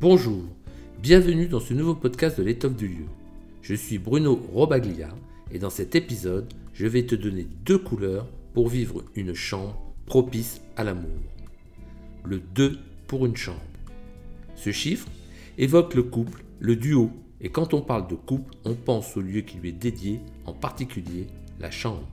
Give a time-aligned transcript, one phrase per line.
[0.00, 0.44] Bonjour,
[1.02, 3.06] bienvenue dans ce nouveau podcast de l'étoffe du lieu.
[3.62, 5.08] Je suis Bruno Robaglia
[5.50, 9.76] et dans cet épisode, je vais te donner deux couleurs pour vivre une chambre
[10.06, 11.10] propice à l'amour.
[12.24, 12.78] Le 2
[13.08, 13.60] pour une chambre.
[14.54, 15.08] Ce chiffre
[15.58, 17.10] évoque le couple, le duo,
[17.40, 20.52] et quand on parle de couple, on pense au lieu qui lui est dédié, en
[20.52, 21.26] particulier
[21.58, 22.06] la chambre.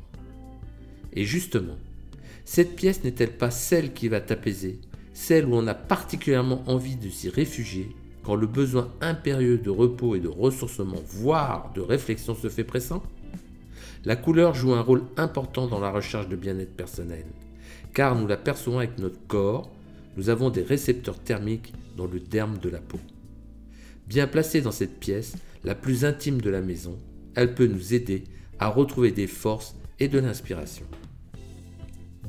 [1.14, 1.78] Et justement,
[2.46, 4.80] cette pièce n'est-elle pas celle qui va t'apaiser,
[5.16, 10.16] celle où on a particulièrement envie de s'y réfugier quand le besoin impérieux de repos
[10.16, 13.02] et de ressourcement, voire de réflexion se fait pressant
[14.04, 17.26] La couleur joue un rôle important dans la recherche de bien-être personnel,
[17.94, 19.72] car nous la percevons avec notre corps,
[20.18, 23.00] nous avons des récepteurs thermiques dans le derme de la peau.
[24.08, 26.98] Bien placée dans cette pièce, la plus intime de la maison,
[27.36, 28.26] elle peut nous aider
[28.60, 30.86] à retrouver des forces et de l'inspiration.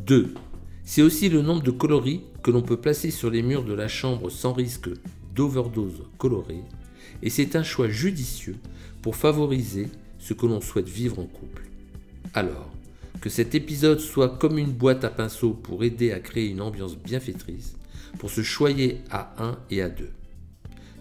[0.06, 0.34] 2.
[0.88, 3.88] C'est aussi le nombre de coloris que l'on peut placer sur les murs de la
[3.88, 4.88] chambre sans risque
[5.34, 6.62] d'overdose colorée,
[7.22, 8.55] et c'est un choix judicieux
[9.02, 9.88] pour favoriser
[10.20, 11.64] ce que l'on souhaite vivre en couple.
[12.34, 12.70] Alors,
[13.20, 16.96] que cet épisode soit comme une boîte à pinceau pour aider à créer une ambiance
[16.96, 17.77] bienfaitrice,
[18.20, 20.12] pour se choyer à un et à deux.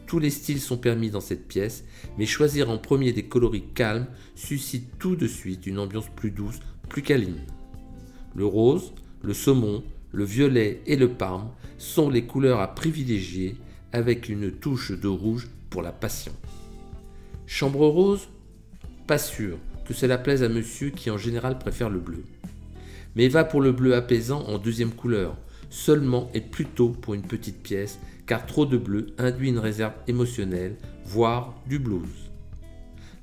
[0.07, 1.83] Tous les styles sont permis dans cette pièce,
[2.17, 6.59] mais choisir en premier des coloris calmes suscite tout de suite une ambiance plus douce,
[6.89, 7.45] plus câline.
[8.35, 8.91] Le rose,
[9.25, 13.57] le saumon, le violet et le parme sont les couleurs à privilégier
[13.91, 16.31] avec une touche de rouge pour la passion.
[17.47, 18.29] Chambre rose?
[19.07, 22.23] Pas sûr que cela plaise à monsieur qui en général préfère le bleu.
[23.15, 25.37] Mais va pour le bleu apaisant en deuxième couleur,
[25.69, 30.75] seulement et plutôt pour une petite pièce, car trop de bleu induit une réserve émotionnelle,
[31.03, 32.29] voire du blues.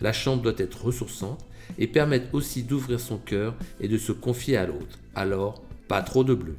[0.01, 1.45] La chambre doit être ressourçante
[1.79, 4.99] et permettre aussi d'ouvrir son cœur et de se confier à l'autre.
[5.15, 5.63] Alors,
[6.01, 6.57] trop de bleu.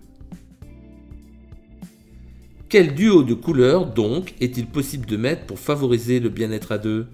[2.69, 7.07] Quel duo de couleurs donc est-il possible de mettre pour favoriser le bien-être à deux?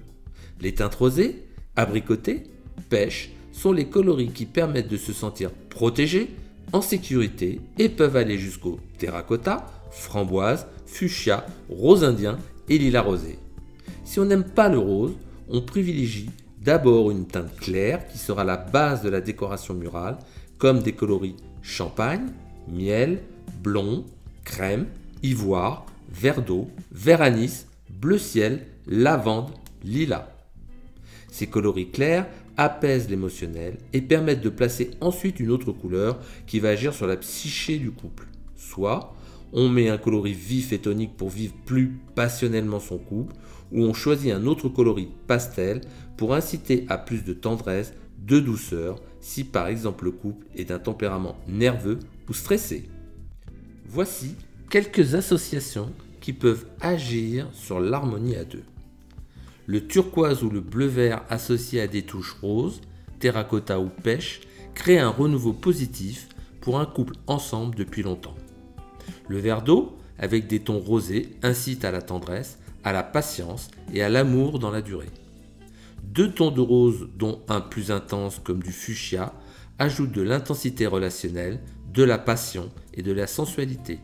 [0.60, 1.46] Les teintes rosées,
[1.78, 2.44] abricotées,
[2.90, 6.30] pêche sont les coloris qui permettent de se sentir protégé,
[6.72, 12.38] en sécurité et peuvent aller jusqu'au terracotta, framboise, fuchsia, rose indien
[12.70, 13.40] et lilas rosé.
[14.04, 15.14] Si on n'aime pas le rose,
[15.50, 16.30] on privilégie
[16.62, 20.20] d'abord une teinte claire qui sera la base de la décoration murale,
[20.58, 22.28] comme des coloris champagne,
[22.68, 23.20] miel,
[23.64, 24.06] blond,
[24.44, 24.88] crème,
[25.24, 29.52] ivoire, vert d'eau, vert anis, bleu ciel, lavande,
[29.84, 30.30] lilas.
[31.32, 32.28] Ces coloris clairs
[32.58, 37.16] apaisent l'émotionnel et permettent de placer ensuite une autre couleur qui va agir sur la
[37.18, 38.28] psyché du couple.
[38.58, 39.16] Soit
[39.54, 43.36] on met un coloris vif et tonique pour vivre plus passionnellement son couple,
[43.72, 45.82] ou on choisit un autre coloris pastel
[46.18, 50.80] pour inciter à plus de tendresse, de douceur, si par exemple le couple est d'un
[50.80, 52.90] tempérament nerveux ou stressé.
[53.88, 54.36] Voici
[54.70, 55.92] quelques associations
[56.22, 58.64] qui peuvent agir sur l'harmonie à deux.
[59.66, 62.82] Le turquoise ou le bleu-vert associé à des touches roses,
[63.20, 64.42] terracotta ou pêche
[64.74, 66.28] crée un renouveau positif
[66.62, 68.36] pour un couple ensemble depuis longtemps.
[69.28, 74.02] Le vert d'eau, avec des tons rosés, incite à la tendresse, à la patience et
[74.02, 75.10] à l'amour dans la durée.
[76.04, 79.34] Deux tons de rose, dont un plus intense comme du fuchsia,
[79.78, 81.60] ajoutent de l'intensité relationnelle,
[81.94, 84.00] de la passion et de la sensualité.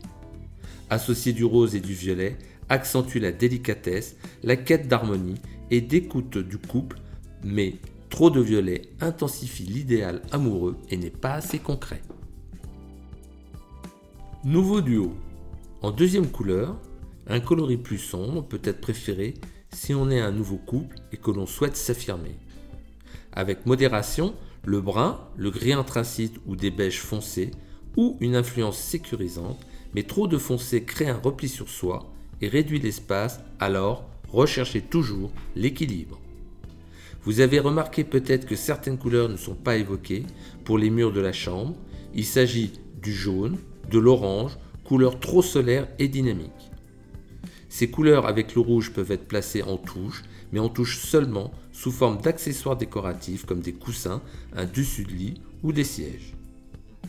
[0.90, 2.38] Associé du rose et du violet,
[2.70, 7.00] accentue la délicatesse, la quête d'harmonie et d'écoute du couple,
[7.44, 7.76] mais
[8.10, 12.02] trop de violet intensifie l'idéal amoureux et n'est pas assez concret.
[14.44, 15.16] Nouveau duo.
[15.82, 16.80] En deuxième couleur,
[17.28, 19.34] un coloris plus sombre peut être préféré
[19.72, 22.38] si on est un nouveau couple et que l'on souhaite s'affirmer.
[23.34, 27.52] Avec modération, le brun, le gris anthracite ou des beiges foncés
[27.98, 29.60] ou une influence sécurisante,
[29.94, 35.32] mais trop de foncé crée un repli sur soi et réduit l'espace, alors recherchez toujours
[35.56, 36.20] l'équilibre.
[37.24, 40.24] Vous avez remarqué peut-être que certaines couleurs ne sont pas évoquées
[40.64, 41.76] pour les murs de la chambre.
[42.14, 43.58] Il s'agit du jaune,
[43.90, 46.72] de l'orange, couleur trop solaire et dynamique.
[47.76, 50.24] Ces couleurs avec le rouge peuvent être placées en touche,
[50.54, 54.22] mais en touche seulement sous forme d'accessoires décoratifs comme des coussins,
[54.56, 56.36] un dessus de lit ou des sièges.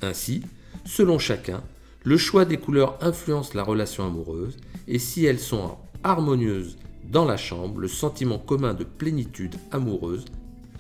[0.03, 0.43] Ainsi,
[0.85, 1.63] selon chacun,
[2.03, 4.57] le choix des couleurs influence la relation amoureuse
[4.89, 6.79] et si elles sont harmonieuses
[7.13, 10.25] dans la chambre, le sentiment commun de plénitude amoureuse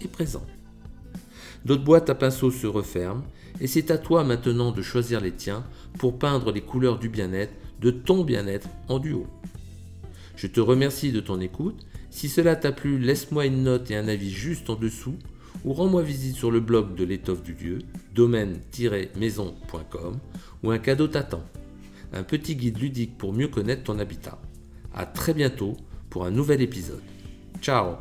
[0.01, 0.45] est présent.
[1.65, 3.23] D'autres boîtes à pinceaux se referment
[3.61, 5.65] et c'est à toi maintenant de choisir les tiens
[5.97, 9.29] pour peindre les couleurs du bien-être, de ton bien-être en duo.
[10.37, 11.87] Je te remercie de ton écoute.
[12.11, 15.17] Si cela t'a plu, laisse-moi une note et un avis juste en dessous
[15.65, 17.79] ou rends-moi visite sur le blog de l'étoffe du lieu,
[18.15, 20.19] domaine-maison.com,
[20.63, 21.43] où un cadeau t'attend.
[22.13, 24.39] Un petit guide ludique pour mieux connaître ton habitat.
[24.95, 25.77] À très bientôt
[26.09, 27.03] pour un nouvel épisode.
[27.61, 27.97] Ciao